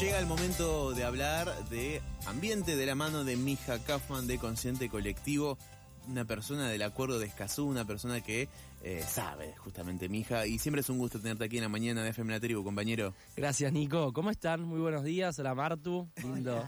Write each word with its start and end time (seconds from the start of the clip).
Llega 0.00 0.18
el 0.18 0.26
momento 0.26 0.92
de 0.94 1.04
hablar 1.04 1.68
de 1.68 2.00
ambiente 2.26 2.74
de 2.74 2.86
la 2.86 2.94
mano 2.94 3.22
de 3.24 3.36
Mija 3.36 3.78
Kaufman 3.80 4.26
de 4.26 4.38
Consciente 4.38 4.88
Colectivo, 4.88 5.58
una 6.08 6.24
persona 6.24 6.70
del 6.70 6.80
acuerdo 6.82 7.18
de 7.18 7.26
Escazú, 7.26 7.66
una 7.66 7.84
persona 7.84 8.22
que 8.22 8.48
eh, 8.82 9.04
sabe 9.06 9.54
justamente 9.58 10.08
Mija, 10.08 10.46
y 10.46 10.58
siempre 10.58 10.80
es 10.80 10.88
un 10.88 10.96
gusto 10.96 11.20
tenerte 11.20 11.44
aquí 11.44 11.58
en 11.58 11.64
la 11.64 11.68
mañana 11.68 12.02
de 12.02 12.10
FM 12.10 12.32
La 12.32 12.40
Tribu, 12.40 12.64
compañero. 12.64 13.12
Gracias, 13.36 13.70
Nico. 13.74 14.12
¿Cómo 14.14 14.30
están? 14.30 14.62
Muy 14.62 14.80
buenos 14.80 15.04
días. 15.04 15.38
Hola, 15.38 15.54
Martu. 15.54 16.08
Lindo, 16.22 16.66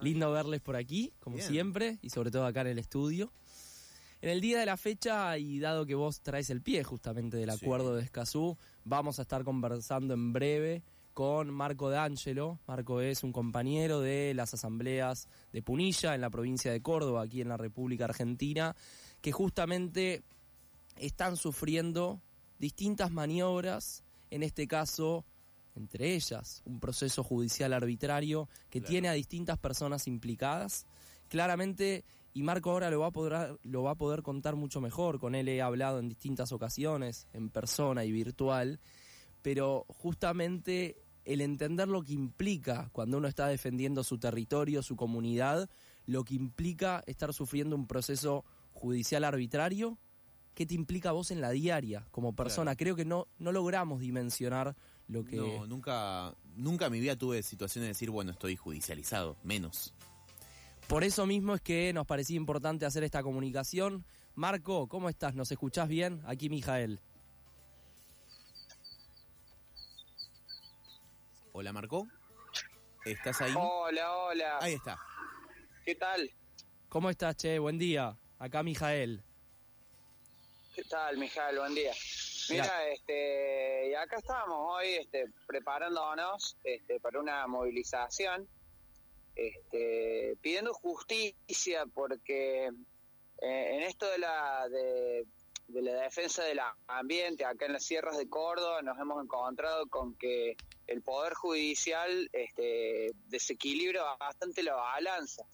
lindo 0.00 0.30
verles 0.30 0.60
por 0.60 0.76
aquí, 0.76 1.12
como 1.18 1.36
Bien. 1.36 1.48
siempre, 1.48 1.98
y 2.00 2.10
sobre 2.10 2.30
todo 2.30 2.46
acá 2.46 2.60
en 2.60 2.68
el 2.68 2.78
estudio. 2.78 3.32
En 4.20 4.30
el 4.30 4.40
día 4.40 4.60
de 4.60 4.66
la 4.66 4.76
fecha, 4.76 5.36
y 5.36 5.58
dado 5.58 5.84
que 5.84 5.96
vos 5.96 6.20
traes 6.20 6.48
el 6.48 6.62
pie 6.62 6.84
justamente 6.84 7.38
del 7.38 7.50
Sí. 7.50 7.64
acuerdo 7.64 7.96
de 7.96 8.04
Escazú, 8.04 8.56
vamos 8.84 9.18
a 9.18 9.22
estar 9.22 9.42
conversando 9.42 10.14
en 10.14 10.32
breve 10.32 10.84
con 11.12 11.50
Marco 11.52 11.90
D'Angelo. 11.90 12.58
Marco 12.66 13.00
es 13.00 13.22
un 13.22 13.32
compañero 13.32 14.00
de 14.00 14.34
las 14.34 14.54
asambleas 14.54 15.28
de 15.52 15.62
Punilla 15.62 16.14
en 16.14 16.20
la 16.20 16.30
provincia 16.30 16.72
de 16.72 16.80
Córdoba, 16.82 17.22
aquí 17.22 17.40
en 17.40 17.48
la 17.48 17.56
República 17.56 18.04
Argentina, 18.04 18.74
que 19.20 19.32
justamente 19.32 20.22
están 20.96 21.36
sufriendo 21.36 22.20
distintas 22.58 23.10
maniobras, 23.10 24.04
en 24.30 24.42
este 24.42 24.66
caso, 24.66 25.24
entre 25.74 26.14
ellas, 26.14 26.62
un 26.64 26.80
proceso 26.80 27.22
judicial 27.22 27.72
arbitrario 27.72 28.48
que 28.70 28.80
Claro. 28.80 28.90
tiene 28.90 29.08
a 29.08 29.12
distintas 29.12 29.58
personas 29.58 30.06
implicadas. 30.06 30.86
Claramente, 31.28 32.04
y 32.34 32.42
Marco 32.42 32.70
ahora 32.70 32.90
lo 32.90 33.00
va, 33.00 33.08
a 33.08 33.10
poder, 33.10 33.58
lo 33.62 33.82
va 33.82 33.92
a 33.92 33.94
poder 33.96 34.22
contar 34.22 34.54
mucho 34.54 34.80
mejor, 34.80 35.18
con 35.18 35.34
él 35.34 35.48
he 35.48 35.60
hablado 35.60 35.98
en 35.98 36.08
distintas 36.08 36.52
ocasiones, 36.52 37.26
en 37.32 37.50
persona 37.50 38.04
y 38.04 38.12
virtual, 38.12 38.80
pero 39.42 39.84
justamente 39.88 41.01
el 41.24 41.40
entender 41.40 41.88
lo 41.88 42.02
que 42.02 42.12
implica 42.12 42.88
cuando 42.92 43.18
uno 43.18 43.28
está 43.28 43.46
defendiendo 43.46 44.02
su 44.04 44.18
territorio, 44.18 44.82
su 44.82 44.96
comunidad, 44.96 45.68
lo 46.06 46.24
que 46.24 46.34
implica 46.34 47.02
estar 47.06 47.32
sufriendo 47.32 47.76
un 47.76 47.86
proceso 47.86 48.44
judicial 48.72 49.24
arbitrario, 49.24 49.98
¿qué 50.54 50.66
te 50.66 50.74
implica 50.74 51.10
a 51.10 51.12
vos 51.12 51.30
en 51.30 51.40
la 51.40 51.50
diaria 51.50 52.06
como 52.10 52.34
persona? 52.34 52.72
Claro. 52.72 52.78
Creo 52.78 52.96
que 52.96 53.04
no, 53.04 53.28
no 53.38 53.52
logramos 53.52 54.00
dimensionar 54.00 54.76
lo 55.08 55.24
que... 55.24 55.36
No, 55.36 55.66
nunca, 55.66 56.34
nunca 56.56 56.86
en 56.86 56.92
mi 56.92 57.00
vida 57.00 57.16
tuve 57.16 57.42
situaciones 57.42 57.86
de 57.86 57.88
decir, 57.88 58.10
bueno, 58.10 58.32
estoy 58.32 58.56
judicializado, 58.56 59.36
menos. 59.44 59.94
Por 60.88 61.04
eso 61.04 61.26
mismo 61.26 61.54
es 61.54 61.60
que 61.60 61.92
nos 61.92 62.06
parecía 62.06 62.36
importante 62.36 62.84
hacer 62.84 63.04
esta 63.04 63.22
comunicación. 63.22 64.04
Marco, 64.34 64.88
¿cómo 64.88 65.08
estás? 65.08 65.34
¿Nos 65.34 65.52
escuchás 65.52 65.88
bien? 65.88 66.20
Aquí 66.26 66.48
Mijael. 66.48 67.00
Hola, 71.54 71.70
Marco. 71.70 72.08
¿Estás 73.04 73.42
ahí? 73.42 73.52
Hola, 73.54 74.16
hola. 74.16 74.58
Ahí 74.62 74.72
está. 74.72 74.98
¿Qué 75.84 75.94
tal? 75.94 76.30
¿Cómo 76.88 77.10
estás, 77.10 77.36
Che? 77.36 77.58
Buen 77.58 77.78
día. 77.78 78.16
Acá 78.38 78.62
Mijael. 78.62 79.22
¿Qué 80.74 80.82
tal, 80.84 81.18
Mijal? 81.18 81.58
Buen 81.58 81.74
día. 81.74 81.92
Mira, 82.48 82.88
este, 82.88 83.90
y 83.90 83.94
acá 83.94 84.16
estamos 84.16 84.56
hoy 84.58 84.94
este, 84.94 85.26
preparándonos 85.46 86.56
este, 86.64 86.98
para 87.00 87.20
una 87.20 87.46
movilización, 87.46 88.48
este, 89.36 90.38
pidiendo 90.40 90.72
justicia 90.72 91.84
porque 91.92 92.68
eh, 93.42 93.76
en 93.76 93.82
esto 93.82 94.08
de 94.10 94.18
la, 94.18 94.68
de, 94.70 95.26
de 95.68 95.82
la 95.82 95.92
defensa 96.02 96.44
del 96.44 96.60
ambiente 96.86 97.44
acá 97.44 97.66
en 97.66 97.74
las 97.74 97.84
sierras 97.84 98.16
de 98.18 98.28
Córdoba 98.28 98.82
nos 98.82 98.98
hemos 98.98 99.22
encontrado 99.22 99.86
con 99.88 100.14
que 100.16 100.56
el 100.86 101.02
Poder 101.02 101.34
Judicial 101.34 102.28
este, 102.32 103.12
desequilibra 103.28 104.16
bastante 104.18 104.62
la 104.62 104.74
balanza. 104.74 105.44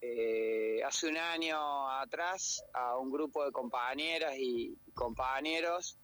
Eh, 0.00 0.82
hace 0.84 1.08
un 1.08 1.16
año 1.16 1.90
atrás 1.90 2.62
a 2.74 2.98
un 2.98 3.10
grupo 3.10 3.44
de 3.44 3.52
compañeras 3.52 4.34
y 4.38 4.76
compañeros 4.92 5.96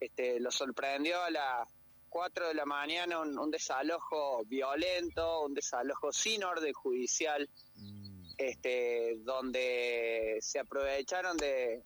este, 0.00 0.40
lo 0.40 0.50
sorprendió 0.50 1.22
a 1.22 1.30
las 1.30 1.68
4 2.08 2.48
de 2.48 2.54
la 2.54 2.64
mañana 2.64 3.20
un, 3.20 3.38
un 3.38 3.50
desalojo 3.50 4.44
violento, 4.44 5.44
un 5.44 5.54
desalojo 5.54 6.12
sin 6.12 6.42
orden 6.44 6.72
judicial, 6.72 7.48
Mm, 7.78 8.22
este, 8.38 9.16
donde 9.18 10.38
se 10.40 10.58
aprovecharon 10.58 11.36
de 11.36 11.82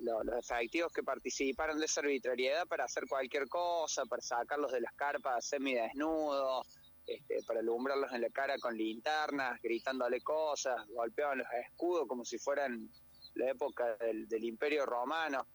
lo- 0.00 0.22
los 0.24 0.38
efectivos 0.50 0.92
que 0.92 1.02
participaron 1.02 1.78
de 1.78 1.86
esa 1.86 2.00
arbitrariedad 2.00 2.66
para 2.66 2.84
hacer 2.84 3.04
cualquier 3.08 3.48
cosa, 3.48 4.04
para 4.06 4.22
sacarlos 4.22 4.72
de 4.72 4.80
las 4.80 4.92
carpas 4.94 5.44
semidesnudos, 5.46 6.66
este, 7.06 7.42
para 7.46 7.60
alumbrarlos 7.60 8.12
en 8.12 8.22
la 8.22 8.30
cara 8.30 8.56
con 8.58 8.76
linternas, 8.76 9.60
gritándole 9.62 10.20
cosas, 10.20 10.86
golpeaban 10.88 11.38
los 11.38 11.46
escudos 11.66 12.06
como 12.08 12.24
si 12.24 12.38
fueran 12.38 12.88
la 13.34 13.50
época 13.50 13.96
del, 13.96 14.26
del 14.28 14.44
Imperio 14.44 14.86
Romano, 14.86 15.46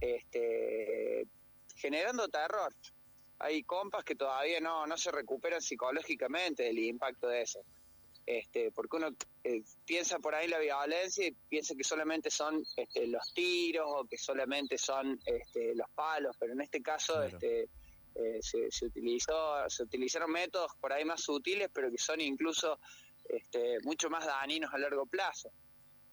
este, 0.00 1.26
generando 1.76 2.28
terror. 2.28 2.72
Hay 3.38 3.62
compas 3.64 4.04
que 4.04 4.14
todavía 4.14 4.60
no, 4.60 4.86
no 4.86 4.96
se 4.96 5.10
recuperan 5.10 5.60
psicológicamente 5.60 6.62
del 6.64 6.78
impacto 6.78 7.28
de 7.28 7.42
eso. 7.42 7.60
Este, 8.24 8.70
porque 8.70 8.98
uno 8.98 9.08
eh, 9.42 9.62
piensa 9.92 10.18
por 10.20 10.34
ahí 10.34 10.48
la 10.48 10.58
violencia 10.58 11.26
y 11.26 11.32
piensa 11.50 11.74
que 11.74 11.84
solamente 11.84 12.30
son 12.30 12.64
este, 12.76 13.06
los 13.08 13.34
tiros 13.34 13.84
o 13.86 14.06
que 14.06 14.16
solamente 14.16 14.78
son 14.78 15.20
este, 15.26 15.74
los 15.74 15.90
palos, 15.90 16.34
pero 16.40 16.54
en 16.54 16.62
este 16.62 16.80
caso 16.80 17.12
Claro. 17.12 17.26
este, 17.26 17.68
eh, 18.14 18.38
se, 18.40 18.70
se 18.70 18.86
utilizó, 18.86 19.68
se 19.68 19.82
utilizaron 19.82 20.30
métodos 20.30 20.72
por 20.80 20.94
ahí 20.94 21.04
más 21.04 21.20
sutiles, 21.20 21.68
pero 21.74 21.90
que 21.90 21.98
son 21.98 22.22
incluso 22.22 22.78
este, 23.28 23.80
mucho 23.82 24.08
más 24.08 24.24
dañinos 24.24 24.72
a 24.72 24.78
largo 24.78 25.04
plazo. 25.04 25.50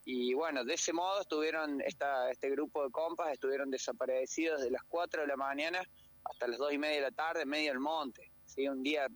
Y 0.04 0.34
bueno, 0.34 0.62
de 0.62 0.74
ese 0.74 0.92
modo 0.92 1.22
estuvieron, 1.22 1.80
esta, 1.80 2.30
este 2.30 2.50
grupo 2.50 2.84
de 2.84 2.90
compas 2.90 3.32
estuvieron 3.32 3.70
desaparecidos 3.70 4.60
de 4.60 4.72
las 4.72 4.82
4 4.90 5.22
de 5.22 5.26
la 5.26 5.36
mañana 5.36 5.80
hasta 6.24 6.46
las 6.48 6.58
2 6.58 6.74
y 6.74 6.78
media 6.78 6.96
de 6.96 7.02
la 7.02 7.12
tarde, 7.12 7.42
en 7.44 7.48
medio 7.48 7.70
del 7.70 7.80
monte. 7.80 8.30
¿sí? 8.44 8.68
Un 8.68 8.82
día 8.82 9.06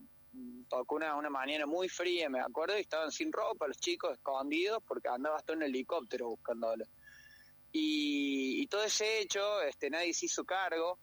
tocó 0.69 0.97
una, 0.97 1.17
una 1.17 1.31
mañana 1.31 1.67
muy 1.67 1.89
fría, 1.89 2.29
me 2.29 2.41
acuerdo, 2.41 2.77
y 2.77 2.81
estaban 2.81 3.11
sin 3.11 3.33
ropa 3.33 3.69
los 3.69 3.79
chicos 3.79 4.13
escondidos 4.13 4.83
porque 4.87 5.09
andaba 5.09 5.37
hasta 5.37 5.53
un 5.53 5.63
helicóptero 5.63 6.29
buscándolos. 6.29 6.89
Y, 7.73 8.67
todo 8.69 8.85
ese 8.85 9.21
hecho, 9.21 9.61
este, 9.63 9.91
nadie 9.91 10.15
se 10.15 10.27
hizo 10.27 10.45
cargo 10.45 10.99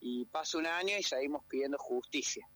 y 0.00 0.24
pasa 0.26 0.58
un 0.58 0.66
año 0.66 0.96
y 0.98 1.02
seguimos 1.02 1.44
pidiendo 1.46 1.78
justicia. 1.78 2.46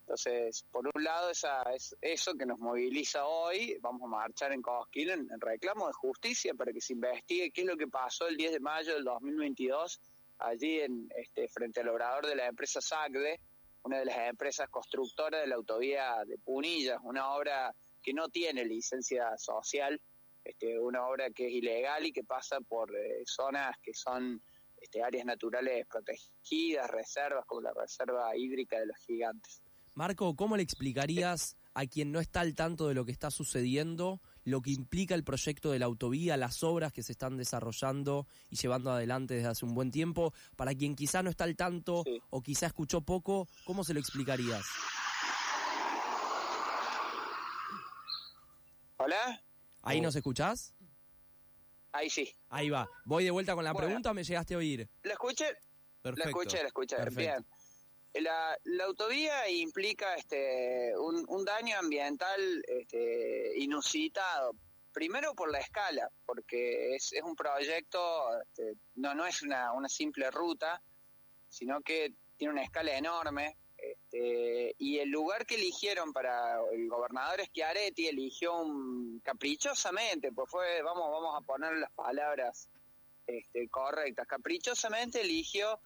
Entonces, 0.00 0.64
por 0.70 0.88
un 0.92 1.04
lado, 1.04 1.30
esa, 1.30 1.62
es 1.74 1.96
eso 2.00 2.34
que 2.34 2.46
nos 2.46 2.58
moviliza 2.58 3.24
hoy, 3.26 3.76
vamos 3.80 4.02
a 4.02 4.06
marchar 4.06 4.52
en 4.52 4.62
Cosquín 4.62 5.10
en, 5.10 5.28
en 5.32 5.40
reclamo 5.40 5.86
de 5.86 5.92
justicia 5.92 6.54
para 6.54 6.72
que 6.72 6.80
se 6.80 6.92
investigue 6.92 7.50
qué 7.52 7.62
es 7.62 7.66
lo 7.66 7.76
que 7.76 7.88
pasó 7.88 8.26
el 8.28 8.36
10 8.36 8.52
de 8.52 8.60
mayo 8.60 8.94
del 8.94 9.04
2022 9.04 10.00
allí 10.38 10.80
en 10.80 11.08
este 11.16 11.48
frente 11.48 11.80
al 11.80 11.88
obrador 11.88 12.26
de 12.26 12.36
la 12.36 12.46
empresa 12.46 12.80
SACDE, 12.80 13.40
una 13.86 14.00
de 14.00 14.04
las 14.04 14.18
empresas 14.28 14.68
constructoras 14.68 15.40
de 15.40 15.46
la 15.46 15.54
autovía 15.54 16.24
de 16.26 16.38
Punilla, 16.38 16.98
una 17.04 17.30
obra 17.30 17.72
que 18.02 18.12
no 18.12 18.28
tiene 18.28 18.64
licencia 18.64 19.38
social, 19.38 20.00
este, 20.42 20.78
una 20.80 21.06
obra 21.06 21.30
que 21.30 21.46
es 21.46 21.52
ilegal 21.52 22.04
y 22.04 22.12
que 22.12 22.24
pasa 22.24 22.60
por 22.60 22.90
eh, 22.96 23.22
zonas 23.24 23.76
que 23.80 23.94
son 23.94 24.42
este, 24.76 25.04
áreas 25.04 25.24
naturales 25.24 25.86
protegidas, 25.86 26.90
reservas 26.90 27.44
como 27.46 27.60
la 27.60 27.72
reserva 27.74 28.36
hídrica 28.36 28.80
de 28.80 28.86
los 28.86 28.96
gigantes. 29.06 29.62
Marco, 29.94 30.34
¿cómo 30.34 30.56
le 30.56 30.64
explicarías 30.64 31.56
a 31.74 31.86
quien 31.86 32.10
no 32.10 32.18
está 32.18 32.40
al 32.40 32.56
tanto 32.56 32.88
de 32.88 32.94
lo 32.94 33.04
que 33.04 33.12
está 33.12 33.30
sucediendo, 33.30 34.20
lo 34.46 34.62
que 34.62 34.70
implica 34.70 35.14
el 35.16 35.24
proyecto 35.24 35.72
de 35.72 35.80
la 35.80 35.86
autovía, 35.86 36.36
las 36.36 36.62
obras 36.62 36.92
que 36.92 37.02
se 37.02 37.10
están 37.12 37.36
desarrollando 37.36 38.26
y 38.48 38.54
llevando 38.56 38.92
adelante 38.92 39.34
desde 39.34 39.48
hace 39.48 39.64
un 39.66 39.74
buen 39.74 39.90
tiempo? 39.90 40.32
Para 40.54 40.72
quien 40.72 40.94
quizá 40.94 41.22
no 41.24 41.30
está 41.30 41.42
al 41.44 41.56
tanto 41.56 42.04
Sí. 42.04 42.22
o 42.30 42.42
quizá 42.42 42.66
escuchó 42.66 43.00
poco, 43.00 43.48
¿cómo 43.64 43.82
se 43.82 43.92
lo 43.92 43.98
explicarías? 44.00 44.64
¿Hola? 48.98 49.42
¿Ahí 49.82 49.98
Oh. 49.98 50.02
nos 50.02 50.16
escuchás? 50.16 50.72
Ahí 51.92 52.08
sí. 52.10 52.32
Ahí 52.48 52.70
va. 52.70 52.88
Voy 53.04 53.24
de 53.24 53.30
vuelta 53.30 53.54
con 53.54 53.64
la 53.64 53.72
Bueno. 53.72 53.86
pregunta, 53.88 54.14
¿me 54.14 54.22
llegaste 54.22 54.54
a 54.54 54.58
oír? 54.58 54.88
¿La 55.02 55.12
escuché? 55.14 55.46
Perfecto. 56.02 56.24
La 56.24 56.30
escuché, 56.30 56.62
la 56.62 56.66
escuché. 56.68 56.96
Perfecto. 56.96 57.18
Bien. 57.20 57.46
La, 58.20 58.56
la 58.64 58.84
autovía 58.84 59.48
implica 59.50 60.14
este, 60.14 60.92
un, 60.96 61.44
daño 61.44 61.78
ambiental 61.78 62.40
este, 62.66 63.52
inusitado. 63.58 64.52
Primero 64.92 65.34
por 65.34 65.50
la 65.50 65.58
escala, 65.58 66.10
porque 66.24 66.94
es, 66.94 67.12
es 67.12 67.22
un 67.22 67.36
proyecto, 67.36 68.40
este, 68.40 68.76
no, 68.94 69.14
no 69.14 69.26
es 69.26 69.42
una, 69.42 69.72
una 69.72 69.88
simple 69.88 70.30
ruta, 70.30 70.82
sino 71.48 71.82
que 71.82 72.14
tiene 72.36 72.52
una 72.52 72.62
escala 72.62 72.96
enorme. 72.96 73.58
Este, 73.76 74.74
y 74.78 74.98
el 74.98 75.10
lugar 75.10 75.44
que 75.44 75.56
eligieron 75.56 76.12
para 76.12 76.58
el 76.72 76.88
gobernador 76.88 77.44
Schiaretti 77.44 78.08
eligió 78.08 78.56
un, 78.58 79.20
caprichosamente, 79.20 80.32
pues 80.32 80.50
fue, 80.50 80.80
vamos, 80.82 81.10
vamos 81.10 81.36
a 81.36 81.44
poner 81.44 81.74
las 81.76 81.92
palabras 81.92 82.68
este, 83.26 83.68
correctas, 83.68 84.26
caprichosamente 84.26 85.20
eligió 85.20 85.80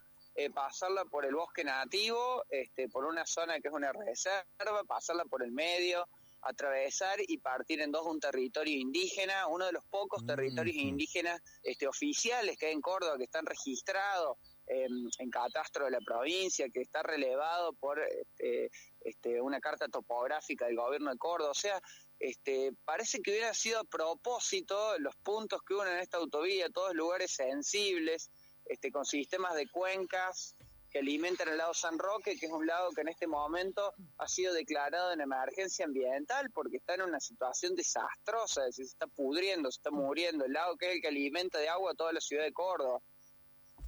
eh, 0.44 0.50
pasarla 0.50 1.04
por 1.04 1.26
el 1.26 1.34
bosque 1.34 1.64
nativo, 1.64 2.44
este, 2.48 2.88
por 2.88 3.04
una 3.04 3.26
zona 3.26 3.60
que 3.60 3.68
es 3.68 3.74
una 3.74 3.92
reserva, 3.92 4.84
pasarla 4.86 5.24
por 5.26 5.42
el 5.42 5.52
medio, 5.52 6.08
atravesar 6.42 7.18
y 7.26 7.36
partir 7.38 7.80
en 7.82 7.92
dos 7.92 8.06
un 8.06 8.20
territorio 8.20 8.78
indígena, 8.78 9.46
uno 9.48 9.66
de 9.66 9.72
los 9.72 9.84
pocos 9.84 10.24
territorios 10.24 10.76
Ujú. 10.76 10.86
indígenas 10.86 11.42
este, 11.62 11.86
oficiales 11.86 12.56
que 12.56 12.66
hay 12.66 12.72
en 12.72 12.80
Córdoba, 12.80 13.18
que 13.18 13.24
están 13.24 13.44
registrados 13.44 14.38
en, 14.66 15.10
en 15.18 15.30
catastro 15.30 15.84
de 15.84 15.90
la 15.90 16.00
provincia, 16.00 16.70
que 16.70 16.80
está 16.80 17.02
relevado 17.02 17.74
por 17.74 18.00
este, 18.00 18.70
este, 19.00 19.42
una 19.42 19.60
carta 19.60 19.88
topográfica 19.88 20.66
del 20.66 20.76
gobierno 20.76 21.10
de 21.10 21.18
Córdoba. 21.18 21.50
O 21.50 21.54
sea, 21.54 21.82
este, 22.18 22.72
parece 22.84 23.20
que 23.20 23.32
hubiera 23.32 23.52
sido 23.52 23.80
a 23.80 23.84
propósito 23.84 24.98
los 24.98 25.16
puntos 25.16 25.62
que 25.62 25.74
unen 25.74 25.98
esta 25.98 26.18
autovía, 26.18 26.70
todos 26.70 26.94
lugares 26.94 27.32
sensibles, 27.32 28.30
este, 28.70 28.92
con 28.92 29.04
sistemas 29.04 29.54
de 29.56 29.68
cuencas 29.68 30.54
que 30.90 31.00
alimentan 31.00 31.48
el 31.48 31.58
lago 31.58 31.74
San 31.74 31.98
Roque, 31.98 32.36
que 32.36 32.46
es 32.46 32.52
un 32.52 32.66
lago 32.66 32.90
que 32.92 33.00
en 33.00 33.08
este 33.08 33.26
momento 33.26 33.94
ha 34.18 34.28
sido 34.28 34.54
declarado 34.54 35.12
en 35.12 35.20
emergencia 35.20 35.84
ambiental 35.84 36.50
porque 36.52 36.76
está 36.76 36.94
en 36.94 37.02
una 37.02 37.20
situación 37.20 37.74
desastrosa, 37.74 38.62
es 38.62 38.76
decir, 38.76 38.86
se 38.86 38.92
está 38.92 39.06
pudriendo, 39.08 39.70
se 39.70 39.78
está 39.78 39.90
muriendo, 39.90 40.44
el 40.44 40.52
lago 40.52 40.76
que 40.76 40.88
es 40.88 40.94
el 40.94 41.00
que 41.00 41.08
alimenta 41.08 41.58
de 41.58 41.68
agua 41.68 41.94
toda 41.94 42.12
la 42.12 42.20
ciudad 42.20 42.44
de 42.44 42.52
Córdoba. 42.52 43.00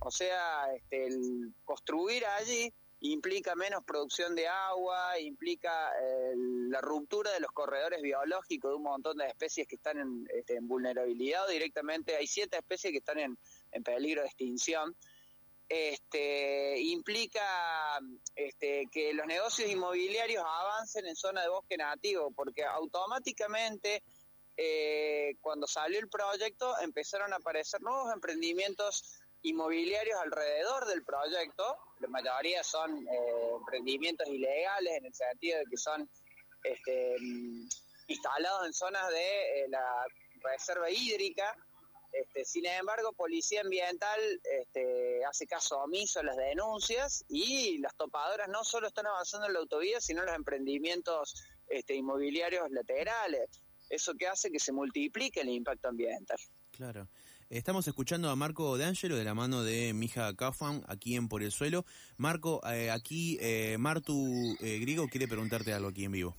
O 0.00 0.10
sea, 0.10 0.72
este, 0.74 1.06
el 1.06 1.54
construir 1.64 2.26
allí 2.26 2.72
implica 3.00 3.54
menos 3.54 3.84
producción 3.84 4.34
de 4.34 4.48
agua, 4.48 5.18
implica 5.20 5.90
eh, 6.00 6.34
la 6.36 6.80
ruptura 6.80 7.32
de 7.32 7.40
los 7.40 7.52
corredores 7.52 8.02
biológicos 8.02 8.70
de 8.70 8.76
un 8.76 8.82
montón 8.82 9.16
de 9.18 9.26
especies 9.26 9.66
que 9.66 9.76
están 9.76 9.98
en, 9.98 10.28
este, 10.34 10.56
en 10.56 10.66
vulnerabilidad 10.66 11.46
directamente. 11.48 12.16
Hay 12.16 12.26
siete 12.26 12.56
especies 12.56 12.92
que 12.92 12.98
están 12.98 13.18
en, 13.18 13.38
en 13.72 13.82
peligro 13.82 14.22
de 14.22 14.28
extinción. 14.28 14.96
Este, 15.68 16.78
implica 16.80 17.98
este, 18.36 18.88
que 18.92 19.14
los 19.14 19.26
negocios 19.26 19.70
inmobiliarios 19.70 20.44
avancen 20.46 21.06
en 21.06 21.16
zona 21.16 21.42
de 21.42 21.48
bosque 21.48 21.76
nativo, 21.76 22.30
porque 22.32 22.64
automáticamente 22.64 24.02
eh, 24.56 25.36
cuando 25.40 25.66
salió 25.66 25.98
el 25.98 26.08
proyecto 26.08 26.78
empezaron 26.80 27.32
a 27.32 27.36
aparecer 27.36 27.80
nuevos 27.80 28.12
emprendimientos 28.12 29.18
inmobiliarios 29.42 30.20
alrededor 30.20 30.86
del 30.86 31.04
proyecto, 31.04 31.76
la 32.00 32.08
mayoría 32.08 32.62
son 32.62 33.06
eh, 33.08 33.50
emprendimientos 33.56 34.28
ilegales 34.28 34.98
en 34.98 35.06
el 35.06 35.14
sentido 35.14 35.58
de 35.58 35.64
que 35.70 35.76
son 35.76 36.08
este, 36.62 37.16
instalados 38.06 38.66
en 38.66 38.72
zonas 38.72 39.08
de 39.08 39.64
eh, 39.64 39.68
la 39.68 40.06
reserva 40.42 40.90
hídrica. 40.90 41.56
Este, 42.12 42.44
sin 42.44 42.66
embargo, 42.66 43.12
Policía 43.14 43.62
Ambiental 43.62 44.20
este, 44.60 45.24
hace 45.24 45.46
caso 45.46 45.78
omiso 45.78 46.20
a 46.20 46.22
las 46.22 46.36
denuncias 46.36 47.24
y 47.28 47.78
las 47.78 47.96
topadoras 47.96 48.48
no 48.48 48.64
solo 48.64 48.86
están 48.86 49.06
avanzando 49.06 49.46
en 49.46 49.54
la 49.54 49.60
autovía, 49.60 50.00
sino 50.00 50.20
en 50.20 50.26
los 50.26 50.36
emprendimientos 50.36 51.34
este, 51.68 51.94
inmobiliarios 51.94 52.70
laterales. 52.70 53.48
Eso 53.88 54.14
que 54.14 54.26
hace 54.26 54.50
que 54.50 54.60
se 54.60 54.72
multiplique 54.72 55.40
el 55.40 55.48
impacto 55.48 55.88
ambiental. 55.88 56.38
Claro. 56.70 57.08
Estamos 57.52 57.86
escuchando 57.86 58.30
a 58.30 58.36
Marco 58.36 58.78
de 58.78 58.86
Angelo 58.86 59.14
de 59.14 59.24
la 59.24 59.34
mano 59.34 59.62
de 59.62 59.92
Mija 59.92 60.34
Kaufman 60.34 60.82
aquí 60.88 61.16
en 61.16 61.28
Por 61.28 61.42
el 61.42 61.52
Suelo. 61.52 61.84
Marco, 62.16 62.62
eh, 62.66 62.90
aquí 62.90 63.36
eh, 63.42 63.76
Martu 63.78 64.56
eh, 64.60 64.78
Griego 64.78 65.06
quiere 65.08 65.28
preguntarte 65.28 65.74
algo 65.74 65.88
aquí 65.88 66.04
en 66.04 66.12
vivo. 66.12 66.34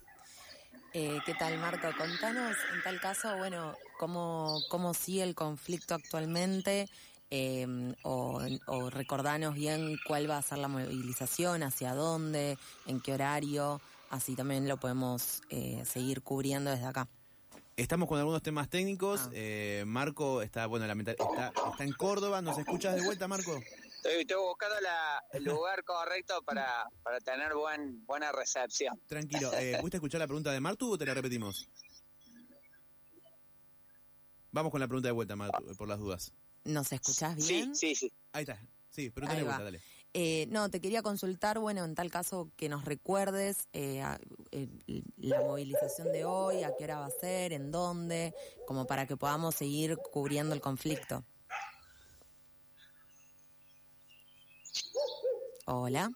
Eh, 0.93 1.19
¿Qué 1.25 1.33
tal, 1.33 1.57
Marco? 1.57 1.87
Contanos, 1.97 2.55
en 2.73 2.83
tal 2.83 2.99
caso, 2.99 3.35
bueno, 3.37 3.75
cómo, 3.97 4.61
cómo 4.69 4.93
sigue 4.93 5.23
el 5.23 5.33
conflicto 5.33 5.95
actualmente 5.95 6.87
eh, 7.31 7.95
o, 8.03 8.41
o 8.67 8.89
recordanos 8.91 9.55
bien 9.55 9.97
cuál 10.07 10.29
va 10.29 10.37
a 10.37 10.41
ser 10.43 10.59
la 10.59 10.67
movilización, 10.67 11.63
hacia 11.63 11.95
dónde, 11.95 12.59
en 12.85 13.01
qué 13.01 13.13
horario, 13.13 13.81
así 14.11 14.35
también 14.35 14.67
lo 14.67 14.77
podemos 14.77 15.41
eh, 15.49 15.83
seguir 15.85 16.21
cubriendo 16.21 16.69
desde 16.69 16.85
acá. 16.85 17.07
Estamos 17.75 18.07
con 18.07 18.19
algunos 18.19 18.43
temas 18.43 18.69
técnicos. 18.69 19.21
Ah. 19.23 19.29
Eh, 19.33 19.83
Marco 19.87 20.43
está, 20.43 20.67
bueno, 20.67 20.85
lamenta- 20.85 21.13
está, 21.13 21.51
está 21.71 21.83
en 21.83 21.93
Córdoba. 21.93 22.39
¿Nos 22.43 22.55
escuchas 22.59 22.93
de 22.95 23.01
vuelta, 23.03 23.27
Marco? 23.27 23.59
Estoy, 24.03 24.21
estoy 24.21 24.37
buscando 24.43 24.81
la- 24.81 25.23
el 25.31 25.43
lugar 25.61 25.83
correcto 25.85 26.41
para, 26.43 26.85
para 27.03 27.19
tener 27.21 27.53
buen, 27.53 28.05
buena 28.05 28.33
recepción. 28.33 28.99
Tranquilo. 29.07 29.53
Eh, 29.53 29.77
¿Pudiste 29.79 29.97
escuchar 29.97 30.19
la 30.19 30.27
pregunta 30.27 30.51
de 30.51 30.59
Martu 30.59 30.91
o 30.91 30.97
te 30.97 31.05
la 31.05 31.13
repetimos? 31.13 31.69
Vamos 34.51 34.71
con 34.71 34.81
la 34.81 34.87
pregunta 34.87 35.07
de 35.07 35.13
vuelta, 35.13 35.35
Martu, 35.37 35.63
por 35.77 35.87
las 35.87 35.99
dudas. 35.99 36.33
¿Nos 36.65 36.91
escuchás 36.91 37.41
Sí, 37.41 37.53
bien? 37.53 37.75
sí, 37.75 37.95
sí. 37.95 38.11
Ahí 38.33 38.41
está. 38.43 38.59
Sí, 38.89 39.09
pregunta 39.09 39.35
de 39.37 39.43
vuelta, 39.43 39.63
dale. 39.63 39.81
Eh, 40.15 40.45
no, 40.51 40.69
te 40.69 40.79
quería 40.79 41.01
consultar, 41.01 41.57
bueno, 41.57 41.83
en 41.85 41.95
tal 41.95 42.11
caso 42.11 42.51
que 42.55 42.69
nos 42.69 42.85
recuerdes 42.85 43.67
eh, 43.73 44.01
a- 44.01 44.19
eh, 44.51 44.67
la 45.17 45.41
movilización 45.41 46.11
de 46.11 46.25
hoy, 46.25 46.61
a 46.63 46.71
qué 46.77 46.83
hora 46.83 46.99
va 46.99 47.05
a 47.07 47.09
ser, 47.09 47.51
en 47.53 47.71
dónde, 47.71 48.35
como 48.65 48.85
para 48.85 49.07
que 49.07 49.17
podamos 49.17 49.55
seguir 49.55 49.97
cubriendo 50.11 50.53
el 50.53 50.61
conflicto. 50.61 51.25
Hola. 55.65 56.11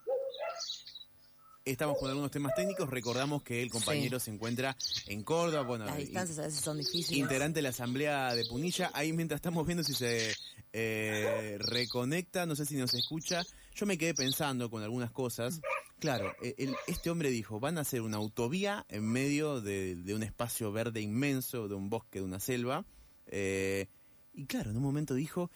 Estamos 1.66 1.98
con 1.98 2.10
algunos 2.10 2.32
temas 2.32 2.54
técnicos. 2.56 2.90
Recordamos 2.90 3.44
que 3.44 3.62
el 3.62 3.70
compañero 3.70 4.20
se 4.20 4.32
encuentra 4.32 4.78
en 5.08 5.24
Córdoba. 5.24 5.64
Bueno, 5.64 5.86
Las 5.86 5.98
distancias 5.98 6.40
a 6.40 6.44
veces 6.44 6.62
son 6.62 6.78
difíciles. 6.78 7.20
integrante 7.20 7.58
de 7.58 7.64
la 7.64 7.70
Asamblea 7.70 8.34
de 8.36 8.46
Punilla. 8.46 8.90
Ahí 8.94 9.12
mientras 9.12 9.40
estamos 9.40 9.66
viendo 9.66 9.84
si 9.84 9.94
se 9.94 10.34
eh, 10.72 11.58
reconecta, 11.60 12.46
no 12.46 12.56
sé 12.56 12.66
si 12.66 12.78
nos 12.78 12.94
escucha. 12.94 13.44
Yo 13.76 13.86
me 13.86 13.98
quedé 13.98 14.14
pensando 14.14 14.70
con 14.70 14.82
algunas 14.82 15.12
cosas. 15.12 15.60
Claro, 16.00 16.34
el- 16.42 16.76
este 16.88 17.10
hombre 17.10 17.30
dijo, 17.32 17.60
van 17.60 17.78
a 17.78 17.82
hacer 17.82 18.02
una 18.02 18.18
autovía 18.18 18.86
en 18.88 19.04
medio 19.06 19.60
de, 19.60 19.96
de 19.96 20.14
un 20.16 20.24
espacio 20.24 20.72
verde 20.72 21.02
inmenso, 21.02 21.68
de 21.68 21.76
un 21.76 21.90
bosque, 21.90 22.20
de 22.20 22.26
una 22.26 22.40
selva. 22.40 22.86
Eh, 23.26 23.88
y 24.34 24.46
claro, 24.46 24.70
en 24.70 24.78
un 24.78 24.84
momento 24.84 25.16
dijo, 25.16 25.52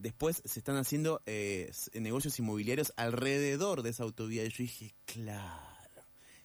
después 0.00 0.42
se 0.44 0.58
están 0.60 0.76
haciendo 0.76 1.22
eh, 1.26 1.70
negocios 1.94 2.38
inmobiliarios 2.38 2.92
alrededor 2.96 3.82
de 3.82 3.90
esa 3.90 4.04
autovía. 4.04 4.44
Y 4.44 4.50
yo 4.50 4.56
dije, 4.58 4.94
claro, 5.04 6.04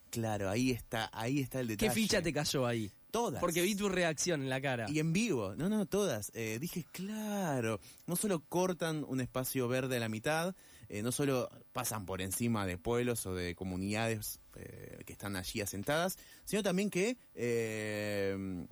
claro, 0.10 0.50
ahí 0.50 0.72
está, 0.72 1.10
ahí 1.14 1.40
está 1.40 1.60
el 1.60 1.68
detalle. 1.68 1.90
¿Qué 1.90 1.96
ficha 1.96 2.22
te 2.22 2.34
cayó 2.34 2.66
ahí? 2.66 2.92
Todas. 3.12 3.40
Porque 3.40 3.62
vi 3.62 3.76
tu 3.76 3.90
reacción 3.90 4.42
en 4.42 4.50
la 4.50 4.60
cara. 4.60 4.88
Y 4.90 5.00
en 5.00 5.14
vivo, 5.14 5.56
no, 5.56 5.70
no, 5.70 5.86
todas. 5.86 6.32
Eh, 6.34 6.58
dije, 6.60 6.84
claro, 6.92 7.80
no 8.08 8.16
solo 8.16 8.44
cortan 8.50 9.06
un 9.08 9.22
espacio 9.22 9.68
verde 9.68 9.98
a 9.98 10.00
la 10.00 10.10
mitad, 10.10 10.56
eh, 10.90 11.02
no 11.02 11.12
solo 11.12 11.50
pasan 11.72 12.06
por 12.06 12.22
encima 12.22 12.66
de 12.66 12.78
pueblos 12.78 13.26
o 13.26 13.34
de 13.34 13.56
comunidades 13.56 14.40
eh, 14.56 15.02
que 15.06 15.14
están 15.14 15.36
allí 15.36 15.62
asentadas, 15.62 16.18
sino 16.44 16.62
también 16.62 16.90
que, 16.90 17.18
eh, 17.34 18.66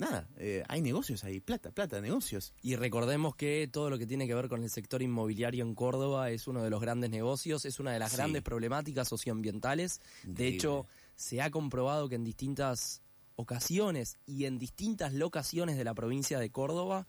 nada, 0.00 0.28
eh, 0.36 0.64
hay 0.68 0.80
negocios 0.80 1.22
ahí, 1.24 1.38
plata, 1.40 1.70
plata, 1.70 2.00
negocios. 2.00 2.52
Y 2.62 2.74
recordemos 2.76 3.36
que 3.36 3.68
todo 3.70 3.90
lo 3.90 3.98
que 3.98 4.06
tiene 4.06 4.26
que 4.26 4.34
ver 4.34 4.48
con 4.48 4.62
el 4.64 4.70
sector 4.70 5.02
inmobiliario 5.02 5.64
en 5.64 5.74
Córdoba 5.74 6.30
es 6.30 6.48
uno 6.48 6.62
de 6.64 6.70
los 6.70 6.80
grandes 6.80 7.10
negocios, 7.10 7.64
es 7.64 7.78
una 7.78 7.92
de 7.92 7.98
las 8.00 8.10
Sí. 8.10 8.16
grandes 8.16 8.42
problemáticas 8.42 9.06
socioambientales. 9.08 10.00
De 10.24 10.48
hecho, 10.48 10.86
se 11.14 11.40
ha 11.42 11.50
comprobado 11.50 12.08
que 12.08 12.14
en 12.16 12.24
distintas 12.24 13.02
ocasiones 13.36 14.18
y 14.26 14.44
en 14.46 14.58
distintas 14.58 15.12
locaciones 15.14 15.76
de 15.76 15.84
la 15.84 15.94
provincia 15.94 16.38
de 16.38 16.50
Córdoba, 16.50 17.06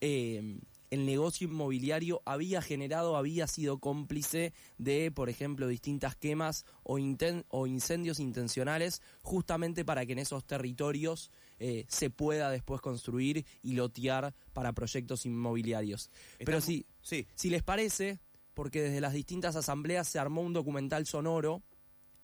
eh, 0.00 0.58
el 0.90 1.06
negocio 1.06 1.46
inmobiliario 1.46 2.20
había 2.24 2.60
generado, 2.62 3.16
había 3.16 3.46
sido 3.46 3.78
cómplice 3.78 4.52
de, 4.76 5.12
por 5.12 5.28
ejemplo, 5.28 5.68
distintas 5.68 6.16
quemas 6.16 6.64
o, 6.82 6.98
inten- 6.98 7.44
o 7.48 7.66
incendios 7.68 8.18
intencionales, 8.18 9.00
justamente 9.22 9.84
para 9.84 10.04
que 10.04 10.12
en 10.14 10.18
esos 10.18 10.44
territorios 10.44 11.30
eh, 11.60 11.84
se 11.88 12.10
pueda 12.10 12.50
después 12.50 12.80
construir 12.80 13.46
y 13.62 13.74
lotear 13.74 14.34
para 14.52 14.72
proyectos 14.72 15.24
inmobiliarios. 15.26 16.10
Pero 16.38 16.60
sí, 16.60 16.84
Sí, 17.02 17.26
si 17.34 17.50
les 17.50 17.62
parece, 17.62 18.20
porque 18.54 18.82
desde 18.82 19.00
las 19.00 19.12
distintas 19.12 19.56
asambleas 19.56 20.08
se 20.08 20.18
armó 20.18 20.42
un 20.42 20.52
documental 20.52 21.06
sonoro, 21.06 21.62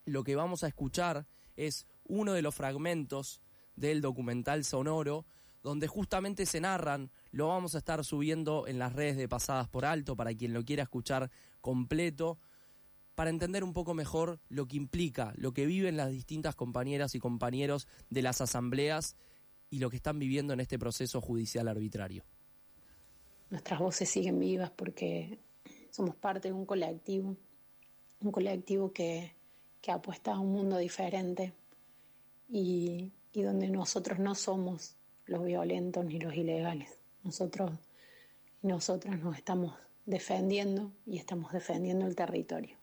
lo 0.05 0.23
que 0.23 0.37
vamos 0.37 0.65
a 0.65 0.69
escuchar 0.69 1.27
es 1.57 1.87
uno 2.05 2.33
de 2.33 2.43
los 2.43 2.55
fragmentos 2.55 3.41
del 3.75 4.01
documental 4.01 4.65
sonoro 4.65 5.27
donde 5.63 5.89
justamente 5.89 6.47
se 6.47 6.61
narran, 6.61 7.11
lo 7.33 7.49
vamos 7.49 7.75
a 7.75 7.79
estar 7.79 8.05
subiendo 8.05 8.69
en 8.69 8.79
las 8.79 8.93
redes 8.93 9.17
de 9.17 9.29
Pasadas 9.29 9.69
por 9.69 9.85
Alto 9.85 10.15
para 10.15 10.33
quien 10.33 10.53
lo 10.53 10.65
quiera 10.65 10.85
escuchar 10.85 11.31
completo, 11.61 12.39
para 13.17 13.31
entender 13.31 13.65
un 13.65 13.73
poco 13.73 13.95
mejor 13.95 14.39
lo 14.51 14.69
que 14.69 14.77
implica, 14.77 15.33
lo 15.37 15.53
que 15.53 15.65
viven 15.65 15.97
las 15.97 16.11
distintas 16.11 16.55
compañeras 16.55 17.15
y 17.15 17.19
compañeros 17.19 17.89
de 18.11 18.21
las 18.21 18.43
asambleas 18.43 19.17
y 19.71 19.79
lo 19.79 19.89
que 19.91 19.97
están 19.97 20.19
viviendo 20.19 20.53
en 20.53 20.61
este 20.61 20.79
proceso 20.79 21.23
judicial 21.23 21.67
arbitrario. 21.67 22.25
Nuestras 23.49 23.81
voces 23.81 24.11
siguen 24.11 24.39
vivas 24.39 24.71
porque 24.71 25.39
somos 25.91 26.15
parte 26.15 26.49
de 26.49 26.55
un 26.55 26.67
colectivo, 26.67 27.37
un 28.21 28.31
colectivo 28.31 28.93
que, 28.93 29.35
apuesta 29.89 30.33
a 30.33 30.41
un 30.41 30.51
mundo 30.51 30.79
diferente 30.79 31.55
y, 32.49 33.13
y 33.33 33.43
donde 33.43 33.69
nosotros 33.69 34.19
no 34.19 34.35
somos 34.35 34.97
los 35.27 35.45
violentos 35.45 36.05
ni 36.05 36.19
los 36.19 36.35
ilegales. 36.35 36.99
Nosotros 37.23 37.71
y 38.65 38.67
nosotras 38.67 39.21
nos 39.21 39.37
estamos 39.37 39.75
defendiendo 40.05 40.91
y 41.07 41.19
estamos 41.19 41.53
defendiendo 41.53 42.05
el 42.05 42.17
territorio. 42.17 42.77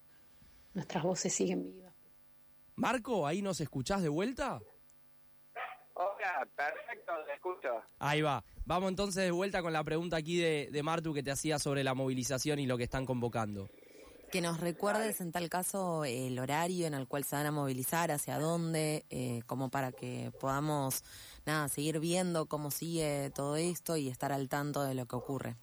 Nuestras 0.73 1.03
voces 1.03 1.33
siguen 1.33 1.63
vivas. 1.63 1.93
Marco, 2.75 3.27
¿ahí 3.27 3.41
nos 3.41 3.61
escuchás 3.61 4.01
de 4.01 4.09
vuelta? 4.09 4.59
Hola, 5.95 6.47
perfecto, 6.55 7.13
te 7.27 7.33
escucho. 7.35 7.69
Ahí 7.99 8.21
va. 8.23 8.43
Vamos 8.65 8.89
entonces 8.89 9.23
de 9.23 9.31
vuelta 9.31 9.61
con 9.61 9.71
la 9.73 9.83
pregunta 9.83 10.17
aquí 10.17 10.37
de, 10.37 10.69
de 10.71 10.83
Martu 10.83 11.13
que 11.13 11.21
te 11.21 11.29
hacía 11.31 11.59
sobre 11.59 11.83
la 11.83 11.93
movilización 11.93 12.57
y 12.59 12.65
lo 12.65 12.77
que 12.77 12.83
están 12.85 13.05
convocando. 13.05 13.69
Que 14.31 14.41
nos 14.41 14.59
recuerdes 14.59 15.21
en 15.21 15.31
tal 15.31 15.47
caso 15.47 16.03
el 16.05 16.39
horario 16.39 16.87
en 16.87 16.95
el 16.95 17.07
cual 17.07 17.23
se 17.23 17.35
van 17.35 17.45
a 17.45 17.51
movilizar, 17.51 18.09
hacia 18.09 18.39
dónde, 18.39 19.05
eh, 19.11 19.43
como 19.45 19.69
para 19.69 19.91
que 19.91 20.31
podamos 20.39 21.03
nada 21.45 21.67
seguir 21.67 21.99
viendo 21.99 22.47
cómo 22.47 22.71
sigue 22.71 23.29
todo 23.35 23.55
esto 23.57 23.95
y 23.95 24.07
estar 24.09 24.31
al 24.31 24.49
tanto 24.49 24.81
de 24.81 24.95
lo 24.95 25.05
que 25.05 25.15
ocurre. 25.15 25.55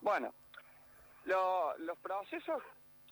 Bueno, 0.00 0.32
lo- 1.24 1.76
los 1.78 1.98
procesos 1.98 2.62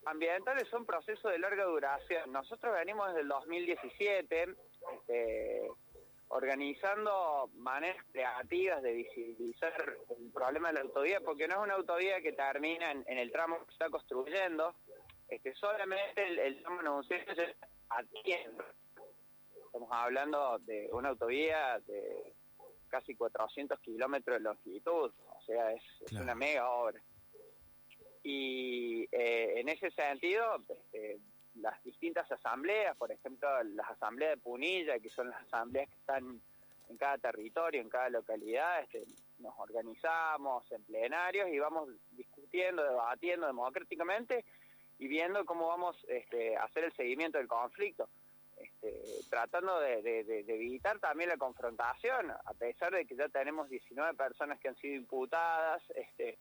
ambientales 0.06 0.68
son 0.68 0.84
procesos 0.86 1.30
de 1.30 1.38
larga 1.38 1.64
duración. 1.64 2.32
Nosotros 2.32 2.74
venimos 2.74 3.08
desde 3.08 3.20
el 3.20 3.28
2017 3.28 4.56
este, 4.94 5.68
organizando 6.28 7.50
maneras 7.54 8.04
creativas 8.10 8.82
de 8.82 8.92
visibilizar 8.92 9.72
el 10.18 10.30
problema 10.32 10.68
de 10.68 10.74
la 10.74 10.80
autovía, 10.80 11.20
porque 11.20 11.46
no 11.46 11.56
es 11.56 11.60
una 11.60 11.74
autovía 11.74 12.20
que 12.20 12.32
termina 12.32 12.90
en, 12.90 13.04
en 13.06 13.18
el 13.18 13.30
tramo 13.30 13.58
que 13.58 13.66
se 13.66 13.72
está 13.72 13.90
construyendo, 13.90 14.74
este, 15.28 15.54
solamente 15.54 16.26
el, 16.26 16.38
el 16.38 16.62
tramo 16.62 16.80
anunciado 16.80 17.34
se 17.34 17.56
atiende. 17.88 18.64
Estamos 19.66 19.88
hablando 19.90 20.58
de 20.60 20.88
una 20.92 21.10
autovía 21.10 21.80
de 21.86 22.34
casi 22.88 23.14
400 23.14 23.80
kilómetros 23.80 24.36
de 24.36 24.40
longitud, 24.40 25.10
o 25.10 25.42
sea, 25.46 25.72
es, 25.72 25.82
una 26.12 26.34
mega 26.34 26.70
obra. 26.70 27.00
Y 28.22 29.08
eh, 29.10 29.54
en 29.60 29.68
ese 29.68 29.90
sentido, 29.90 30.62
este, 30.68 31.18
las 31.56 31.82
distintas 31.82 32.30
asambleas, 32.30 32.96
por 32.96 33.10
ejemplo, 33.10 33.48
las 33.64 33.90
asambleas 33.90 34.32
de 34.32 34.36
Punilla, 34.42 34.98
que 35.00 35.08
son 35.08 35.28
las 35.30 35.42
asambleas 35.42 35.88
que 35.88 35.96
están 35.96 36.40
en 36.88 36.96
cada 36.96 37.18
territorio, 37.18 37.80
en 37.80 37.88
cada 37.88 38.10
localidad, 38.10 38.80
este, 38.82 39.04
nos 39.38 39.58
organizamos 39.58 40.70
en 40.72 40.82
plenarios 40.84 41.48
y 41.48 41.58
vamos 41.58 41.88
discutiendo, 42.12 42.82
debatiendo 42.84 43.46
democráticamente 43.46 44.44
y 44.98 45.08
viendo 45.08 45.44
cómo 45.44 45.66
vamos 45.68 46.04
este, 46.08 46.56
a 46.56 46.64
hacer 46.64 46.84
el 46.84 46.92
seguimiento 46.92 47.38
del 47.38 47.48
conflicto. 47.48 48.08
Este, 48.56 49.02
tratando 49.28 49.80
de, 49.80 50.02
de- 50.02 50.22
de- 50.24 50.44
de 50.44 50.54
evitar 50.54 50.98
también 51.00 51.30
la 51.30 51.36
confrontación, 51.36 52.30
a 52.30 52.54
pesar 52.54 52.92
de 52.94 53.04
que 53.06 53.16
ya 53.16 53.28
tenemos 53.28 53.68
19 53.68 54.14
personas 54.14 54.60
que 54.60 54.68
han 54.68 54.76
sido 54.76 54.94
imputadas 54.94 55.82
este, 55.96 56.38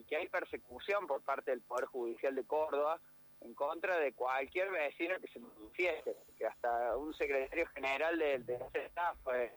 y 0.00 0.04
que 0.04 0.16
hay 0.16 0.28
persecución 0.28 1.06
por 1.06 1.22
parte 1.22 1.50
del 1.50 1.60
Poder 1.60 1.84
Judicial 1.86 2.34
de 2.34 2.44
Córdoba 2.44 3.00
en 3.42 3.54
contra 3.54 3.98
de 3.98 4.12
cualquier 4.12 4.70
vecino 4.70 5.14
que 5.20 5.28
se 5.28 5.38
manifieste, 5.38 6.16
que 6.36 6.46
hasta 6.46 6.96
un 6.96 7.12
secretario 7.14 7.66
general 7.68 8.18
del 8.18 8.46
de 8.46 8.54
ese 8.54 8.90
fue 9.22 9.52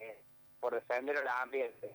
eh, 0.00 0.22
por 0.60 0.74
defender 0.74 1.16
el 1.16 1.28
ambiente. 1.28 1.94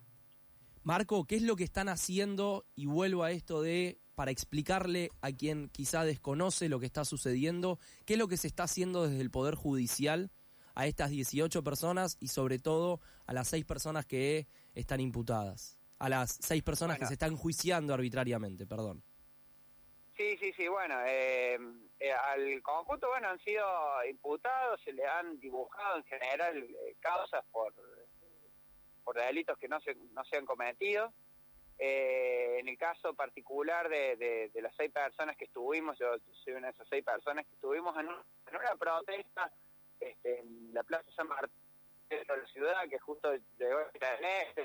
Marco, 0.84 1.26
¿qué 1.26 1.36
es 1.36 1.42
lo 1.42 1.56
que 1.56 1.66
están 1.66 1.90
haciendo? 1.90 2.66
Y 2.76 2.86
vuelvo 2.86 3.24
a 3.24 3.32
esto 3.32 3.62
de, 3.62 4.00
para 4.16 4.32
explicarle 4.32 5.12
a 5.22 5.32
quien 5.32 5.70
quizá 5.70 6.06
desconoce 6.06 6.70
lo 6.70 6.80
que 6.80 6.86
está 6.86 7.04
sucediendo, 7.04 7.80
qué 8.06 8.14
es 8.14 8.20
lo 8.20 8.30
que 8.30 8.38
se 8.38 8.48
está 8.48 8.64
haciendo 8.64 9.08
desde 9.08 9.22
el 9.22 9.32
Poder 9.32 9.56
Judicial 9.56 10.32
a 10.76 10.86
estas 10.86 11.10
18 11.10 11.64
personas 11.64 12.18
y 12.20 12.28
sobre 12.28 12.60
todo 12.60 13.02
a 13.26 13.34
las 13.34 13.48
seis 13.48 13.66
personas 13.66 14.06
que 14.06 14.48
están 14.76 15.00
imputadas, 15.00 15.77
a 16.00 16.10
las 16.10 16.38
seis 16.42 16.64
personas 16.64 16.98
que 17.00 17.06
se 17.06 17.14
están 17.14 17.36
juiciando 17.36 17.94
arbitrariamente, 17.94 18.66
perdón. 18.68 19.02
Sí, 20.16 20.36
sí, 20.38 20.52
sí, 20.54 20.68
bueno, 20.68 20.96
eh, 21.06 21.60
eh, 22.00 22.12
al 22.12 22.62
conjunto, 22.64 23.08
bueno, 23.08 23.30
han 23.30 23.40
sido 23.40 23.64
imputados, 24.10 24.82
se 24.84 24.92
le 24.94 25.06
han 25.06 25.40
dibujado 25.40 25.98
en 25.98 26.04
general 26.06 26.58
eh, 26.58 26.96
causas 27.00 27.46
por, 27.52 27.74
por 29.04 29.16
delitos 29.16 29.58
que 29.60 29.68
no 29.68 29.80
se, 29.82 29.94
no 30.14 30.24
se 30.26 30.38
han 30.38 30.46
cometido. 30.46 31.14
Eh, 31.80 32.58
en 32.60 32.68
el 32.68 32.78
caso 32.80 33.14
particular 33.14 33.88
de, 33.90 34.16
de- 34.16 34.50
de 34.52 34.62
las 34.64 34.76
seis 34.76 34.92
personas 34.92 35.38
que 35.38 35.46
estuvimos, 35.46 35.96
yo 36.00 36.08
soy 36.44 36.54
una 36.54 36.68
de 36.68 36.74
esas 36.74 36.88
seis 36.90 37.06
personas 37.06 37.46
que 37.46 37.54
estuvimos 37.54 37.96
en, 38.00 38.08
un- 38.08 38.24
en 38.48 38.56
una 38.56 38.76
protesta 38.80 39.52
este, 40.00 40.40
en 40.40 40.74
la 40.74 40.82
Plaza 40.84 41.06
San 41.16 41.28
Martín 41.28 41.56
de 42.10 42.26
la 42.26 42.48
ciudad, 42.48 42.90
que 42.90 42.98
justo 42.98 43.32
llegó 43.60 43.80
el 43.82 43.90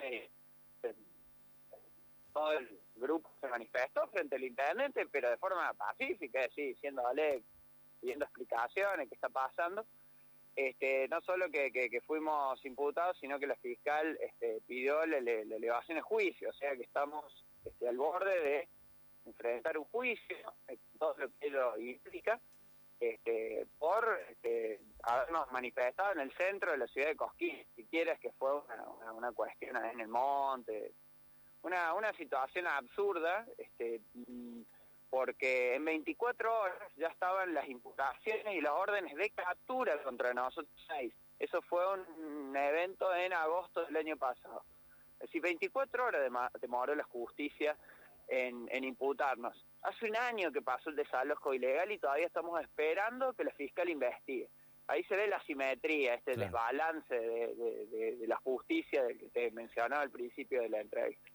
eh, 0.03 0.31
todo 2.33 2.53
el 2.53 2.81
grupo 2.97 3.31
se 3.41 3.49
manifestó 3.49 4.07
frente 4.09 4.37
al 4.37 4.45
intendente, 4.45 5.07
pero 5.07 5.31
de 5.31 5.37
forma 5.39 5.73
pacífica, 5.75 6.49
sí, 6.55 6.69
diciéndole, 6.69 7.43
pidiendo 8.01 8.25
explicaciones, 8.25 9.09
qué 9.09 9.15
está 9.15 9.29
pasando. 9.29 9.87
Este, 10.55 11.09
no 11.09 11.21
solo 11.23 11.51
que, 11.51 11.73
que- 11.73 11.89
que 11.89 12.01
fuimos 12.03 12.63
imputados, 12.67 13.17
sino 13.19 13.39
que 13.39 13.47
la 13.47 13.57
fiscal 13.57 14.19
este, 14.21 14.61
pidió 14.67 15.07
la, 15.07 15.21
la- 15.21 15.45
la 15.45 15.57
elevación 15.57 15.97
de 15.97 16.03
juicio, 16.03 16.51
o 16.51 16.53
sea 16.53 16.77
que 16.77 16.83
estamos 16.83 17.47
este, 17.65 17.89
al 17.89 17.97
borde 17.97 18.39
de 18.41 18.69
enfrentar 19.25 19.79
un 19.79 19.85
juicio, 19.85 20.37
eh, 20.69 20.77
todo 20.99 21.15
lo 21.17 21.29
que 21.31 21.47
ello 21.47 21.77
implica, 21.79 22.39
este, 23.01 23.67
por 23.79 24.07
este, 24.29 24.81
habernos 25.05 25.51
manifestado 25.53 26.13
en 26.13 26.21
el 26.21 26.33
centro 26.33 26.73
de 26.73 26.79
la 26.79 26.87
ciudad 26.87 27.09
de 27.09 27.17
Cosquín, 27.17 27.65
si 27.75 27.85
quieres 27.87 28.19
que 28.21 28.31
fue 28.33 28.53
una, 28.61 29.13
una- 29.13 29.33
cuestión 29.33 29.77
en 29.85 30.01
el 30.01 30.09
monte, 30.09 30.93
una, 31.63 31.95
una 31.95 32.13
situación 32.15 32.67
absurda, 32.67 33.47
este, 33.59 34.01
porque 35.11 35.75
en 35.75 35.85
24 35.85 36.61
horas 36.61 36.93
ya 36.97 37.09
estaban 37.09 37.53
las 37.55 37.69
imputaciones 37.69 38.55
y 38.55 38.61
las 38.61 38.73
órdenes 38.73 39.15
de 39.17 39.31
captura 39.31 40.03
contra 40.03 40.33
nosotros 40.33 40.73
seis. 40.87 41.13
Eso 41.39 41.61
fue 41.63 41.83
un 41.93 42.57
evento 42.57 43.15
en 43.15 43.33
agosto 43.33 43.85
del 43.87 43.97
año 43.97 44.17
pasado. 44.17 44.65
Es 45.15 45.29
decir, 45.29 45.43
24 45.43 46.05
horas 46.07 46.33
demoró 46.61 46.95
la 46.95 47.05
justicia 47.05 47.77
en, 48.29 48.69
en 48.71 48.85
imputarnos. 48.85 49.67
Hace 49.83 50.07
un 50.09 50.17
año 50.17 50.51
que 50.53 50.63
pasó 50.63 50.91
el 50.91 50.97
desalojo 50.97 51.53
ilegal 51.53 51.91
y 51.93 51.99
todavía 51.99 52.27
estamos 52.27 52.61
esperando 52.61 53.33
que 53.35 53.45
la 53.45 53.53
fiscal 53.53 53.89
investigue. 53.89 54.49
Ahí 54.89 55.05
se 55.05 55.15
ve 55.17 55.27
la 55.29 55.41
simetría, 55.45 56.15
este 56.15 56.33
Claro. 56.35 56.47
desbalance 56.51 57.15
de, 57.15 57.55
de- 57.55 57.87
de- 57.87 58.17
de 58.17 58.27
la 58.27 58.37
justicia 58.37 59.03
del 59.05 59.19
que 59.19 59.29
te 59.29 59.51
mencionaba 59.53 60.03
al 60.03 60.11
principio 60.11 60.61
de 60.61 60.69
la 60.69 60.81
entrevista. 60.81 61.31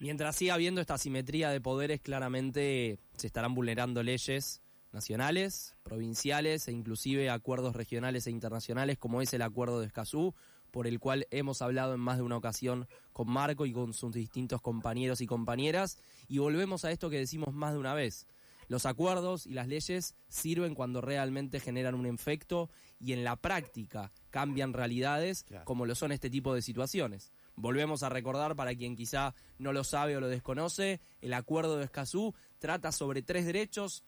Mientras 0.00 0.36
siga 0.36 0.54
habiendo 0.54 0.80
esta 0.80 0.94
asimetría 0.94 1.50
de 1.50 1.60
poderes, 1.60 2.00
claramente 2.00 3.00
se 3.16 3.26
estarán 3.26 3.54
vulnerando 3.54 4.04
leyes 4.04 4.62
nacionales, 4.92 5.74
provinciales 5.82 6.68
e 6.68 6.72
inclusive 6.72 7.30
acuerdos 7.30 7.74
regionales 7.74 8.26
e 8.26 8.30
internacionales 8.30 8.96
como 8.96 9.20
es 9.22 9.32
el 9.34 9.42
acuerdo 9.42 9.80
de 9.80 9.86
Escazú, 9.86 10.34
por 10.70 10.86
el 10.86 11.00
cual 11.00 11.26
hemos 11.30 11.62
hablado 11.62 11.94
en 11.94 12.00
más 12.00 12.18
de 12.18 12.22
una 12.22 12.36
ocasión 12.36 12.86
con 13.12 13.28
Marco 13.28 13.66
y 13.66 13.72
con 13.72 13.92
sus 13.92 14.12
distintos 14.12 14.60
compañeros 14.60 15.20
y 15.20 15.26
compañeras. 15.26 15.98
Y 16.28 16.38
volvemos 16.38 16.84
a 16.84 16.92
esto 16.92 17.10
que 17.10 17.18
decimos 17.18 17.52
más 17.52 17.72
de 17.72 17.78
una 17.78 17.94
vez. 17.94 18.28
Los 18.68 18.86
acuerdos 18.86 19.46
y 19.46 19.54
las 19.54 19.66
leyes 19.66 20.14
sirven 20.28 20.74
cuando 20.74 21.00
realmente 21.00 21.58
generan 21.60 21.94
un 21.94 22.06
efecto 22.06 22.70
y 23.00 23.12
en 23.12 23.24
la 23.24 23.36
práctica 23.36 24.12
cambian 24.30 24.72
realidades 24.72 25.44
Claro. 25.44 25.64
como 25.64 25.86
lo 25.86 25.94
son 25.94 26.12
este 26.12 26.30
tipo 26.30 26.54
de 26.54 26.62
situaciones. 26.62 27.32
Volvemos 27.56 28.02
a 28.02 28.08
recordar 28.08 28.54
para 28.54 28.74
quien 28.74 28.94
quizá 28.94 29.34
no 29.58 29.72
lo 29.72 29.82
sabe 29.84 30.16
o 30.16 30.20
lo 30.20 30.28
desconoce, 30.28 31.00
el 31.20 31.32
acuerdo 31.32 31.76
de 31.78 31.84
Escazú 31.84 32.34
trata 32.58 32.92
sobre 32.92 33.22
tres 33.22 33.46
derechos, 33.46 34.04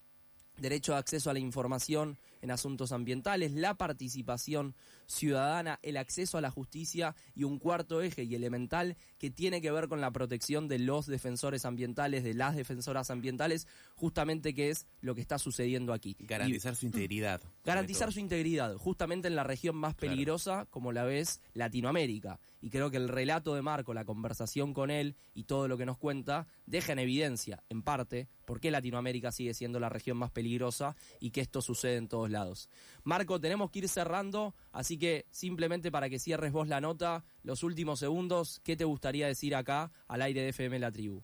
derecho 0.59 0.93
de 0.93 0.99
acceso 0.99 1.31
a 1.31 1.33
la 1.33 1.39
información 1.41 2.19
en 2.43 2.51
asuntos 2.51 2.93
ambientales, 2.93 3.53
la 3.53 3.75
participación 3.75 4.75
ciudadana, 5.11 5.79
el 5.83 5.97
acceso 5.97 6.39
a 6.39 6.41
la 6.41 6.51
justicia 6.51 7.17
y 7.35 7.45
un 7.45 7.59
cuarto 7.59 8.01
eje 8.01 8.25
y 8.25 8.35
elemental 8.35 8.97
que 9.19 9.31
tiene 9.31 9.61
que 9.61 9.71
ver 9.71 9.89
con 9.89 10.01
la 10.01 10.11
protección 10.13 10.69
de 10.69 10.79
los 10.79 11.07
defensores 11.07 11.65
ambientales, 11.65 12.23
de 12.23 12.35
las 12.35 12.55
defensoras 12.55 13.11
ambientales, 13.11 13.67
justamente 13.97 14.55
que 14.55 14.71
es 14.71 14.87
lo 15.01 15.15
que 15.15 15.21
está 15.21 15.39
sucediendo 15.39 15.93
aquí. 15.93 16.17
Garantizar 16.21 16.77
su 16.77 16.87
integridad. 16.87 17.43
Garantizar 17.65 18.13
su 18.13 18.21
integridad, 18.21 18.77
justamente 18.77 19.29
en 19.29 19.37
la 19.37 19.45
región 19.45 19.77
más 19.77 19.95
peligrosa 19.95 20.67
como 20.71 20.93
la 20.93 21.05
ves 21.05 21.41
Latinoamérica. 21.55 22.41
Y 22.63 22.69
creo 22.69 22.91
que 22.91 22.99
el 22.99 23.09
relato 23.09 23.55
de 23.55 23.63
Marco, 23.63 23.95
la 23.95 24.05
conversación 24.05 24.75
con 24.75 24.91
él 24.91 25.17
y 25.33 25.45
todo 25.45 25.67
lo 25.67 25.79
que 25.79 25.87
nos 25.87 25.97
cuenta, 25.97 26.47
deja 26.67 26.93
en 26.93 26.99
evidencia, 26.99 27.65
en 27.71 27.83
parte, 27.83 28.29
por 28.45 28.61
qué 28.61 28.71
Latinoamérica 28.71 29.33
sigue 29.33 29.55
siendo 29.55 29.81
la 29.81 29.89
región 29.89 30.19
más 30.19 30.31
peligrosa 30.31 30.95
y 31.21 31.31
que 31.31 31.41
esto 31.41 31.63
sucede 31.63 31.97
en 31.97 32.09
todos 32.09 32.31
lados. 32.31 32.69
Marco, 33.03 33.41
tenemos 33.41 33.71
que 33.71 33.79
ir 33.79 33.89
cerrando, 33.89 34.55
así 34.73 34.99
que 34.99 35.00
simplemente 35.31 35.91
para 35.91 36.09
que 36.09 36.19
cierres 36.19 36.53
vos 36.53 36.69
la 36.69 36.81
nota, 36.81 37.25
los 37.43 37.63
últimos 37.63 37.99
segundos, 37.99 38.61
¿qué 38.65 38.77
te 38.77 38.85
gustaría 38.85 39.27
decir 39.27 39.55
acá 39.55 39.91
al 40.09 40.23
aire 40.23 40.43
de 40.43 40.49
FM 40.51 40.79
La 40.79 40.91
Tribu? 40.91 41.23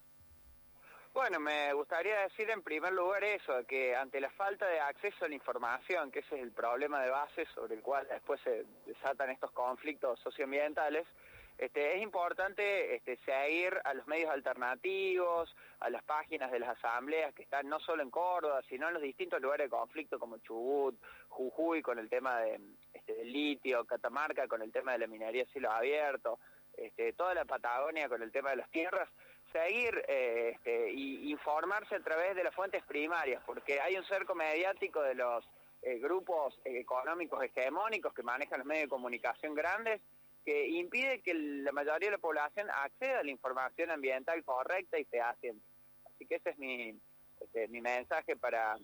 Bueno, 1.12 1.40
me 1.40 1.72
gustaría 1.72 2.20
decir 2.20 2.50
en 2.50 2.62
primer 2.62 2.92
lugar 2.92 3.24
eso, 3.24 3.64
que 3.66 3.96
ante 3.96 4.20
la 4.20 4.30
falta 4.30 4.66
de 4.66 4.80
acceso 4.80 5.24
a 5.24 5.28
la 5.28 5.34
información, 5.34 6.10
que 6.10 6.18
ese 6.18 6.36
es 6.36 6.42
el 6.42 6.52
problema 6.52 7.02
de 7.02 7.08
base 7.08 7.46
sobre 7.54 7.74
el 7.74 7.80
cual 7.80 8.06
después 8.06 8.38
se 8.42 8.66
desatan 8.84 9.30
estos 9.30 9.50
conflictos 9.52 10.20
socioambientales, 10.20 11.06
este, 11.58 11.96
es 11.96 12.02
importante 12.02 12.94
este, 12.94 13.16
seguir 13.24 13.80
a 13.84 13.94
los 13.94 14.06
medios 14.06 14.30
alternativos, 14.30 15.54
a 15.80 15.88
las 15.88 16.02
páginas 16.02 16.52
de 16.52 16.58
las 16.58 16.76
asambleas 16.76 17.32
que 17.34 17.44
están 17.44 17.66
no 17.66 17.80
solo 17.80 18.02
en 18.02 18.10
Córdoba, 18.10 18.60
sino 18.68 18.88
en 18.88 18.94
los 18.94 19.02
distintos 19.02 19.40
lugares 19.40 19.66
de 19.66 19.70
conflicto 19.70 20.18
como 20.18 20.36
Chubut, 20.38 21.00
Jujuy 21.28 21.80
con 21.80 21.98
el 21.98 22.10
tema 22.10 22.40
de, 22.40 22.60
este, 23.06 23.24
litio, 23.24 23.84
Catamarca 23.84 24.48
con 24.48 24.62
el 24.62 24.72
tema 24.72 24.92
de 24.92 24.98
la 24.98 25.06
minería 25.06 25.44
a 25.44 25.52
cielo 25.52 25.70
abierto, 25.70 26.38
este, 26.76 27.12
toda 27.12 27.34
la 27.34 27.44
Patagonia 27.44 28.08
con 28.08 28.22
el 28.22 28.32
tema 28.32 28.50
de 28.50 28.56
las 28.56 28.70
tierras, 28.70 29.08
seguir 29.52 30.04
eh, 30.08 30.52
este, 30.54 30.92
y 30.92 31.30
informarse 31.30 31.94
a 31.94 32.02
través 32.02 32.34
de 32.34 32.44
las 32.44 32.54
fuentes 32.54 32.82
primarias, 32.84 33.42
porque 33.46 33.80
hay 33.80 33.96
un 33.96 34.04
cerco 34.04 34.34
mediático 34.34 35.02
de 35.02 35.14
los 35.14 35.48
eh, 35.82 35.98
grupos 35.98 36.58
económicos 36.64 37.42
hegemónicos 37.42 38.12
que 38.12 38.22
manejan 38.22 38.58
los 38.58 38.66
medios 38.66 38.84
de 38.84 38.90
comunicación 38.90 39.54
grandes, 39.54 40.00
que 40.44 40.68
impide 40.68 41.22
que 41.22 41.34
la 41.34 41.72
mayoría 41.72 42.08
de 42.08 42.16
la 42.16 42.18
población 42.18 42.68
acceda 42.70 43.20
a 43.20 43.24
la 43.24 43.30
información 43.30 43.90
ambiental 43.90 44.42
correcta 44.44 44.98
y 44.98 45.04
fehaciente. 45.04 45.64
Así 46.04 46.26
que 46.26 46.36
ese 46.36 46.50
es 46.50 46.58
mi, 46.58 46.98
este, 47.40 47.68
mi 47.68 47.80
mensaje 47.80 48.36
para, 48.36 48.76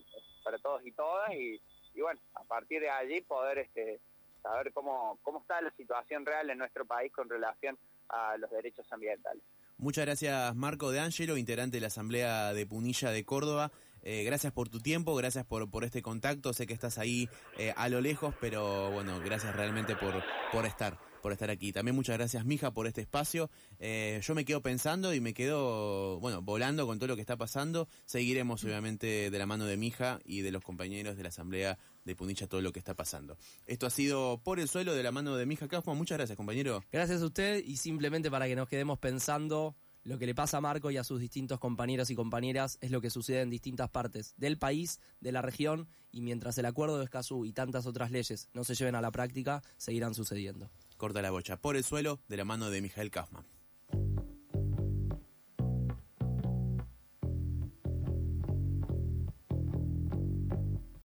para 0.44 0.58
todos 0.58 0.84
y 0.84 0.92
todas, 0.92 1.32
y, 1.32 1.60
y 1.94 2.00
bueno, 2.00 2.20
a 2.34 2.44
partir 2.44 2.80
de 2.80 2.90
allí 2.90 3.20
poder 3.20 3.58
este, 3.58 4.00
saber 4.42 4.72
cómo, 4.72 5.18
cómo 5.22 5.40
está 5.40 5.60
la 5.60 5.70
situación 5.76 6.26
real 6.26 6.50
en 6.50 6.58
nuestro 6.58 6.84
país 6.84 7.12
con 7.12 7.28
relación 7.28 7.78
a 8.08 8.36
los 8.36 8.50
derechos 8.50 8.86
ambientales. 8.92 9.42
Muchas 9.78 10.04
gracias 10.04 10.54
Marco 10.54 10.90
de 10.90 11.00
Angelo, 11.00 11.36
integrante 11.36 11.78
de 11.78 11.80
la 11.80 11.86
Asamblea 11.88 12.52
de 12.52 12.66
Punilla 12.66 13.10
de 13.10 13.24
Córdoba. 13.24 13.72
Eh, 14.02 14.24
gracias 14.24 14.52
por 14.52 14.68
tu 14.68 14.80
tiempo, 14.80 15.14
gracias 15.14 15.44
por, 15.44 15.70
por 15.70 15.84
este 15.84 16.02
contacto. 16.02 16.52
Sé 16.52 16.66
que 16.66 16.74
estás 16.74 16.98
ahí 16.98 17.28
eh, 17.56 17.72
a 17.76 17.88
lo 17.88 18.00
lejos, 18.00 18.34
pero 18.40 18.90
bueno, 18.90 19.20
gracias 19.20 19.54
realmente 19.54 19.94
por, 19.96 20.22
por 20.50 20.66
estar 20.66 20.98
por 21.22 21.32
estar 21.32 21.48
aquí. 21.48 21.72
También 21.72 21.94
muchas 21.94 22.18
gracias, 22.18 22.44
Mija, 22.44 22.74
por 22.74 22.86
este 22.86 23.00
espacio. 23.00 23.50
Eh, 23.78 24.20
yo 24.22 24.34
me 24.34 24.44
quedo 24.44 24.60
pensando 24.60 25.14
y 25.14 25.20
me 25.20 25.32
quedo, 25.32 26.20
bueno, 26.20 26.42
volando 26.42 26.86
con 26.86 26.98
todo 26.98 27.06
lo 27.06 27.14
que 27.14 27.22
está 27.22 27.36
pasando. 27.36 27.88
Seguiremos, 28.04 28.62
obviamente, 28.64 29.30
de 29.30 29.38
la 29.38 29.46
mano 29.46 29.64
de 29.64 29.76
Mija 29.76 30.18
y 30.24 30.42
de 30.42 30.50
los 30.50 30.62
compañeros 30.62 31.16
de 31.16 31.22
la 31.22 31.30
Asamblea 31.30 31.78
de 32.04 32.16
Punilla 32.16 32.46
todo 32.46 32.60
lo 32.60 32.72
que 32.72 32.80
está 32.80 32.94
pasando. 32.94 33.38
Esto 33.66 33.86
ha 33.86 33.90
sido 33.90 34.40
por 34.42 34.60
el 34.60 34.68
suelo 34.68 34.94
de 34.94 35.02
la 35.02 35.12
mano 35.12 35.36
de 35.36 35.46
Mija 35.46 35.68
Kaufman. 35.68 35.96
Muchas 35.96 36.18
gracias, 36.18 36.36
compañero. 36.36 36.84
Gracias 36.92 37.22
a 37.22 37.26
usted 37.26 37.64
y 37.64 37.76
simplemente 37.76 38.30
para 38.30 38.46
que 38.46 38.56
nos 38.56 38.68
quedemos 38.68 38.98
pensando 38.98 39.76
lo 40.04 40.18
que 40.18 40.26
le 40.26 40.34
pasa 40.34 40.56
a 40.56 40.60
Marco 40.60 40.90
y 40.90 40.96
a 40.96 41.04
sus 41.04 41.20
distintos 41.20 41.60
compañeros 41.60 42.10
y 42.10 42.16
compañeras 42.16 42.76
es 42.80 42.90
lo 42.90 43.00
que 43.00 43.10
sucede 43.10 43.42
en 43.42 43.50
distintas 43.50 43.88
partes 43.88 44.34
del 44.36 44.58
país, 44.58 45.00
de 45.20 45.30
la 45.30 45.42
región, 45.42 45.88
y 46.10 46.22
mientras 46.22 46.58
el 46.58 46.66
acuerdo 46.66 46.98
de 46.98 47.04
Escazú 47.04 47.44
y 47.44 47.52
tantas 47.52 47.86
otras 47.86 48.10
leyes 48.10 48.48
no 48.52 48.64
se 48.64 48.74
lleven 48.74 48.96
a 48.96 49.00
la 49.00 49.12
práctica, 49.12 49.62
seguirán 49.76 50.14
sucediendo. 50.14 50.70
Corta 51.02 51.20
la 51.20 51.32
bocha 51.32 51.56
por 51.56 51.74
el 51.74 51.82
suelo 51.82 52.20
de 52.28 52.36
la 52.36 52.44
mano 52.44 52.70
de 52.70 52.80
Mijael 52.80 53.10
Kaufman. 53.10 53.44